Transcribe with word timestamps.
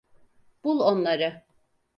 Bul 0.63 0.79
onları. 0.79 1.43